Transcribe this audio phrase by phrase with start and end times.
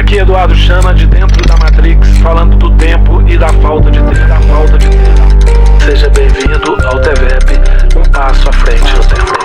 [0.00, 4.28] Aqui Eduardo Chama de dentro da Matrix, falando do tempo e da falta de tempo.
[4.28, 5.84] Da falta de tempo.
[5.84, 9.40] Seja bem-vindo ao TVEP, um passo à frente no tempo.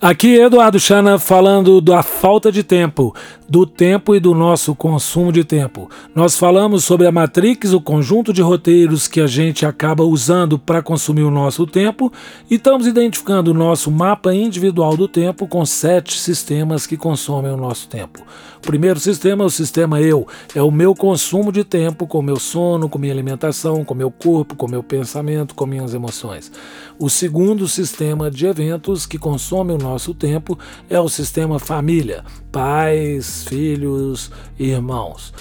[0.00, 3.12] Aqui Eduardo Chana falando da falta de tempo,
[3.48, 5.90] do tempo e do nosso consumo de tempo.
[6.14, 10.82] Nós falamos sobre a Matrix, o conjunto de roteiros que a gente acaba usando para
[10.82, 12.12] consumir o nosso tempo,
[12.50, 17.56] e estamos identificando o nosso mapa individual do tempo com sete sistemas que consomem o
[17.56, 18.20] nosso tempo.
[18.58, 22.38] O primeiro sistema é o sistema eu, é o meu consumo de tempo com meu
[22.38, 26.50] sono, com minha alimentação, com meu corpo, com meu pensamento, com minhas emoções.
[26.98, 30.58] O segundo sistema de eventos que consome o nosso tempo
[30.88, 35.32] é o sistema família, pais, filhos, irmãos.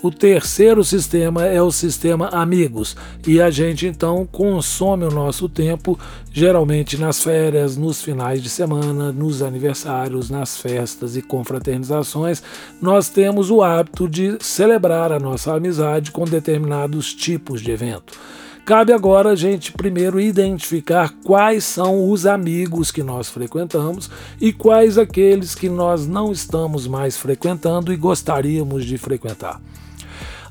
[0.00, 5.98] O terceiro sistema é o sistema amigos, e a gente então consome o nosso tempo
[6.32, 12.40] geralmente nas férias, nos finais de semana, nos aniversários, nas festas e confraternizações.
[12.80, 18.16] Nós temos o hábito de celebrar a nossa amizade com determinados tipos de evento.
[18.68, 24.98] Cabe agora a gente primeiro identificar quais são os amigos que nós frequentamos e quais
[24.98, 29.58] aqueles que nós não estamos mais frequentando e gostaríamos de frequentar.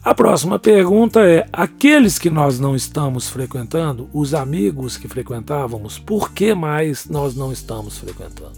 [0.03, 6.31] A próxima pergunta é: aqueles que nós não estamos frequentando, os amigos que frequentávamos, por
[6.31, 8.57] que mais nós não estamos frequentando?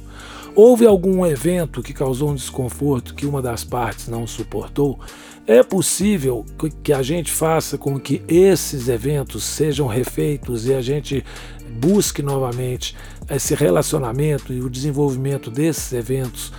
[0.55, 4.99] Houve algum evento que causou um desconforto que uma das partes não suportou?
[5.45, 6.45] É possível
[6.83, 11.23] que a gente faça com que esses eventos sejam refeitos e a gente
[11.79, 12.95] busque novamente
[13.29, 16.51] esse relacionamento e o desenvolvimento desses eventos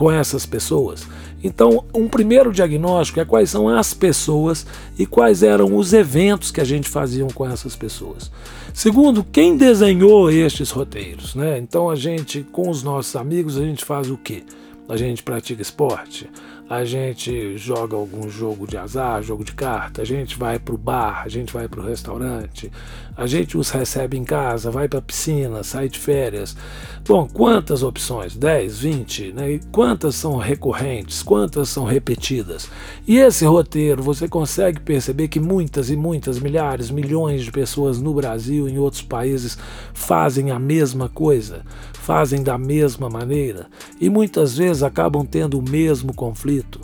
[0.00, 1.06] com essas pessoas?
[1.44, 4.66] Então, um primeiro diagnóstico é quais são as pessoas
[4.98, 8.30] e quais eram os eventos que a gente fazia com essas pessoas.
[8.72, 11.58] Segundo, quem desenhou estes roteiros, né?
[11.58, 14.42] Então, a gente com os nossos amigos, a gente faz o quê?
[14.90, 16.28] A gente pratica esporte,
[16.68, 20.78] a gente joga algum jogo de azar, jogo de carta, a gente vai para o
[20.78, 22.70] bar, a gente vai para o restaurante,
[23.16, 26.56] a gente os recebe em casa, vai para a piscina, sai de férias.
[27.06, 28.36] Bom, quantas opções?
[28.36, 29.52] 10, 20, né?
[29.52, 31.22] E quantas são recorrentes?
[31.22, 32.68] Quantas são repetidas?
[33.06, 38.14] E esse roteiro, você consegue perceber que muitas e muitas, milhares, milhões de pessoas no
[38.14, 39.58] Brasil e em outros países
[39.92, 41.62] fazem a mesma coisa,
[41.92, 43.66] fazem da mesma maneira
[44.00, 46.80] e muitas vezes acabam tendo o mesmo conflito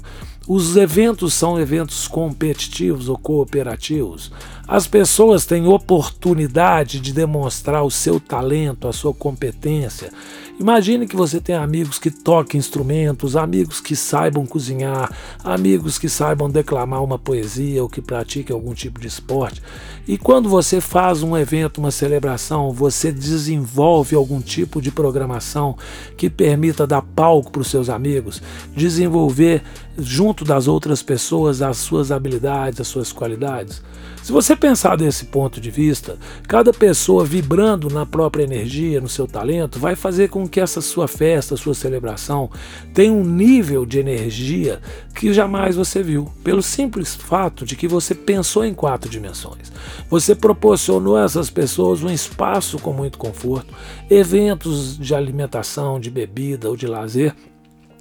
[0.48, 4.30] os eventos são eventos competitivos ou cooperativos.
[4.68, 10.12] As pessoas têm oportunidade de demonstrar o seu talento, a sua competência.
[10.58, 15.10] Imagine que você tem amigos que toquem instrumentos, amigos que saibam cozinhar,
[15.42, 19.60] amigos que saibam declamar uma poesia ou que pratiquem algum tipo de esporte.
[20.08, 25.76] E quando você faz um evento, uma celebração, você desenvolve algum tipo de programação
[26.16, 28.40] que permita dar palco para os seus amigos,
[28.74, 29.62] desenvolver
[29.98, 33.82] junto das outras pessoas as suas habilidades, as suas qualidades.
[34.22, 36.18] Se você pensar desse ponto de vista,
[36.48, 41.06] cada pessoa vibrando na própria energia, no seu talento, vai fazer com que essa sua
[41.06, 42.50] festa, sua celebração,
[42.92, 44.80] tenha um nível de energia
[45.14, 49.72] que jamais você viu, pelo simples fato de que você pensou em quatro dimensões.
[50.08, 53.74] Você proporcionou a essas pessoas um espaço com muito conforto,
[54.10, 57.34] eventos de alimentação, de bebida ou de lazer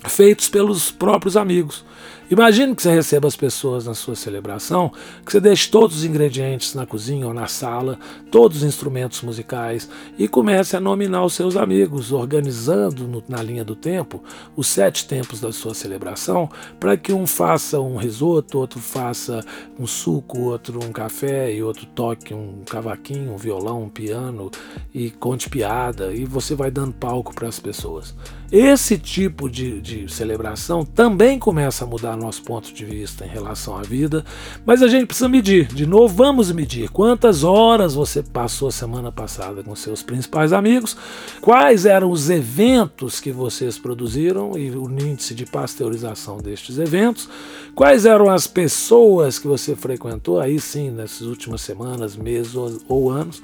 [0.09, 1.84] feitos pelos próprios amigos.
[2.30, 4.91] Imagine que você receba as pessoas na sua celebração,
[5.24, 8.00] que você deixe todos os ingredientes na cozinha ou na sala,
[8.31, 9.88] todos os instrumentos musicais
[10.18, 14.24] e comece a nominar os seus amigos, organizando no, na linha do tempo
[14.56, 16.50] os sete tempos da sua celebração,
[16.80, 19.46] para que um faça um risoto, outro faça
[19.80, 24.50] um suco, outro um café e outro toque um cavaquinho, um violão, um piano
[24.91, 28.16] e conte piada e você vai dando palco para as pessoas.
[28.52, 33.78] Esse tipo de, de celebração também começa a mudar nosso ponto de vista em relação
[33.78, 34.24] à vida,
[34.66, 35.68] mas a gente precisa medir.
[35.68, 36.90] De novo, vamos medir.
[36.90, 40.96] Quantas horas você passou semana passada com seus principais amigos,
[41.42, 47.29] quais eram os eventos que vocês produziram e o índice de pasteurização destes eventos,
[47.73, 53.09] quais eram as pessoas que você frequentou aí sim nessas últimas semanas, meses ou, ou
[53.09, 53.41] anos?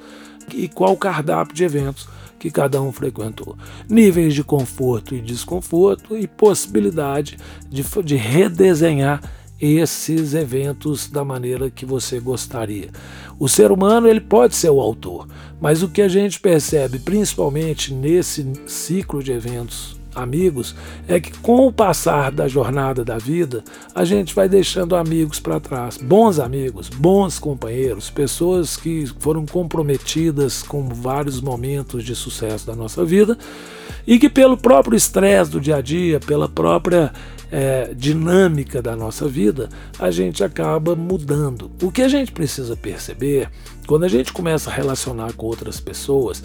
[0.52, 2.08] E qual o cardápio de eventos
[2.42, 3.56] que cada um frequentou,
[3.88, 7.38] níveis de conforto e desconforto e possibilidade
[7.70, 9.22] de, de redesenhar
[9.60, 12.90] esses eventos da maneira que você gostaria.
[13.38, 15.28] O ser humano ele pode ser o autor,
[15.60, 20.74] mas o que a gente percebe principalmente nesse ciclo de eventos amigos
[21.08, 23.62] é que com o passar da jornada da vida,
[23.94, 30.62] a gente vai deixando amigos para trás, bons amigos, bons companheiros, pessoas que foram comprometidas
[30.62, 33.36] com vários momentos de sucesso da nossa vida
[34.06, 37.12] e que pelo próprio estresse do dia a dia, pela própria
[37.50, 39.68] é, dinâmica da nossa vida,
[39.98, 41.70] a gente acaba mudando.
[41.82, 43.50] O que a gente precisa perceber
[43.86, 46.42] quando a gente começa a relacionar com outras pessoas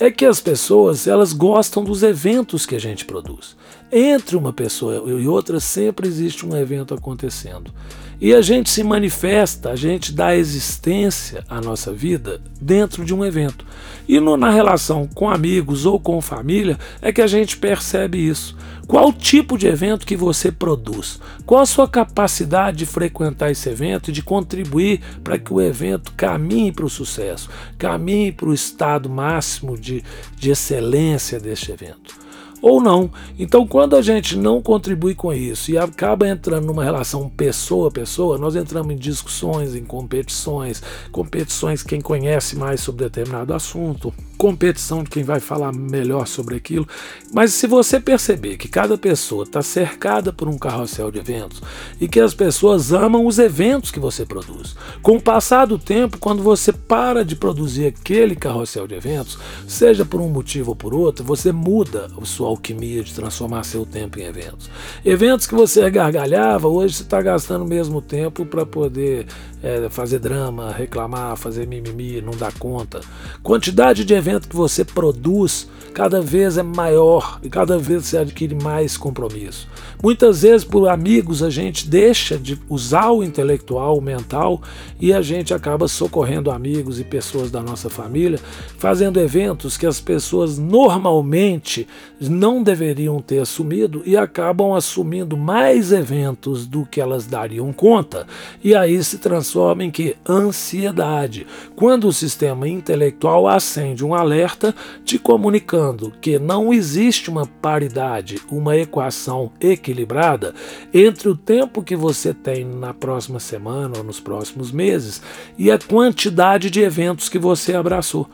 [0.00, 3.54] é que as pessoas elas gostam dos eventos que a gente produz.
[3.92, 7.70] Entre uma pessoa e outra sempre existe um evento acontecendo.
[8.18, 13.24] E a gente se manifesta, a gente dá existência à nossa vida dentro de um
[13.24, 13.64] evento.
[14.06, 18.56] E no, na relação com amigos ou com família é que a gente percebe isso.
[18.90, 21.20] Qual tipo de evento que você produz?
[21.46, 26.12] Qual a sua capacidade de frequentar esse evento e de contribuir para que o evento
[26.16, 27.48] caminhe para o sucesso,
[27.78, 29.89] caminhe para o estado máximo de,
[30.36, 32.20] de excelência deste evento?
[32.62, 33.10] ou não.
[33.38, 37.90] Então, quando a gente não contribui com isso e acaba entrando numa relação pessoa a
[37.90, 45.04] pessoa, nós entramos em discussões, em competições, competições quem conhece mais sobre determinado assunto, competição
[45.04, 46.88] de quem vai falar melhor sobre aquilo.
[47.30, 51.60] Mas se você perceber que cada pessoa está cercada por um carrossel de eventos
[52.00, 56.16] e que as pessoas amam os eventos que você produz, com o passar do tempo,
[56.16, 59.38] quando você para de produzir aquele carrossel de eventos,
[59.68, 63.84] seja por um motivo ou por outro, você muda a sua alquimia de transformar seu
[63.84, 64.70] tempo em eventos.
[65.04, 69.26] Eventos que você gargalhava, hoje você está gastando o mesmo tempo para poder
[69.62, 73.00] é, fazer drama, reclamar, fazer mimimi, não dar conta.
[73.42, 78.54] Quantidade de eventos que você produz cada vez é maior e cada vez você adquire
[78.54, 79.68] mais compromisso.
[80.02, 84.62] Muitas vezes, por amigos, a gente deixa de usar o intelectual, o mental,
[84.98, 88.38] e a gente acaba socorrendo amigos e pessoas da nossa família,
[88.78, 91.86] fazendo eventos que as pessoas normalmente
[92.20, 98.26] não deveriam ter assumido e acabam assumindo mais eventos do que elas dariam conta,
[98.62, 100.16] e aí se transforma em que?
[100.28, 101.46] Ansiedade.
[101.76, 105.79] Quando o sistema intelectual acende um alerta te comunicando
[106.20, 110.54] que não existe uma paridade, uma equação equilibrada
[110.92, 115.22] entre o tempo que você tem na próxima semana ou nos próximos meses
[115.58, 118.28] e a quantidade de eventos que você abraçou.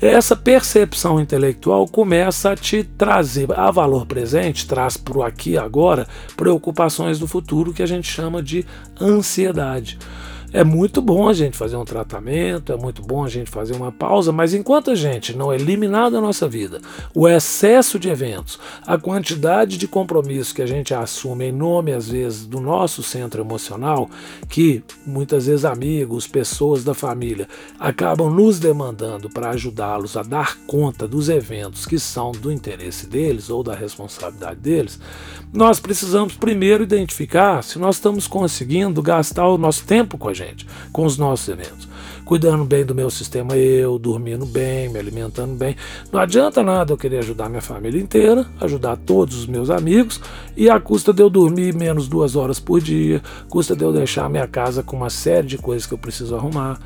[0.00, 5.58] Essa percepção intelectual começa a te trazer a valor presente, traz para o aqui e
[5.58, 6.06] agora
[6.36, 8.64] preocupações do futuro que a gente chama de
[9.00, 9.98] ansiedade.
[10.50, 13.92] É muito bom a gente fazer um tratamento, é muito bom a gente fazer uma
[13.92, 16.80] pausa, mas enquanto a gente não eliminar da nossa vida
[17.14, 22.08] o excesso de eventos, a quantidade de compromisso que a gente assume em nome, às
[22.08, 24.08] vezes, do nosso centro emocional,
[24.48, 27.46] que muitas vezes amigos, pessoas da família
[27.78, 33.50] acabam nos demandando para ajudá-los a dar conta dos eventos que são do interesse deles
[33.50, 34.98] ou da responsabilidade deles,
[35.52, 40.66] nós precisamos primeiro identificar se nós estamos conseguindo gastar o nosso tempo com a gente,
[40.92, 41.88] com os nossos eventos.
[42.24, 45.74] Cuidando bem do meu sistema eu, dormindo bem, me alimentando bem.
[46.12, 50.20] Não adianta nada eu querer ajudar minha família inteira, ajudar todos os meus amigos,
[50.56, 54.28] e a custa de eu dormir menos duas horas por dia, custa de eu deixar
[54.28, 56.78] minha casa com uma série de coisas que eu preciso arrumar.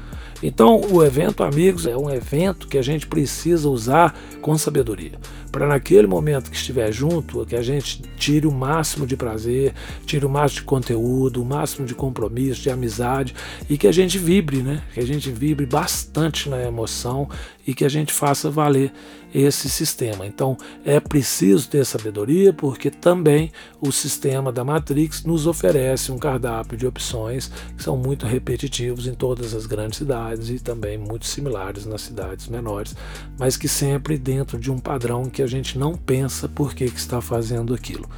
[0.42, 5.18] Então, o evento Amigos é um evento que a gente precisa usar com sabedoria
[5.52, 9.74] para naquele momento que estiver junto, que a gente tire o máximo de prazer,
[10.06, 13.34] tire o máximo de conteúdo, o máximo de compromisso, de amizade
[13.68, 14.82] e que a gente vibre, né?
[14.94, 17.28] Que a gente vibre bastante na emoção
[17.66, 18.92] e que a gente faça valer
[19.34, 20.26] esse sistema.
[20.26, 26.78] Então é preciso ter sabedoria, porque também o sistema da Matrix nos oferece um cardápio
[26.78, 31.86] de opções que são muito repetitivos em todas as grandes cidades e também muito similares
[31.86, 32.94] nas cidades menores,
[33.38, 36.98] mas que sempre dentro de um padrão que a gente não pensa por que, que
[36.98, 38.08] está fazendo aquilo.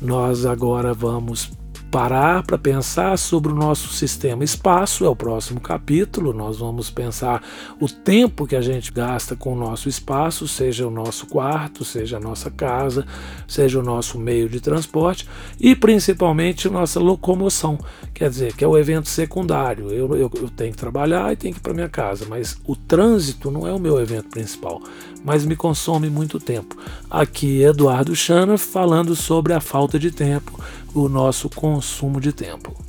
[0.00, 1.50] Nós agora vamos
[1.90, 6.32] parar para pensar sobre o nosso sistema espaço, é o próximo capítulo.
[6.32, 7.42] Nós vamos pensar
[7.80, 12.18] o tempo que a gente gasta com o nosso espaço, seja o nosso quarto, seja
[12.18, 13.06] a nossa casa,
[13.46, 15.26] seja o nosso meio de transporte
[15.58, 17.78] e principalmente nossa locomoção,
[18.12, 19.90] quer dizer, que é o evento secundário.
[19.90, 22.76] Eu, eu, eu tenho que trabalhar e tenho que ir para minha casa, mas o
[22.76, 24.82] trânsito não é o meu evento principal,
[25.24, 26.76] mas me consome muito tempo.
[27.10, 30.58] Aqui Eduardo Chana falando sobre a falta de tempo
[30.94, 32.87] o nosso consumo de tempo.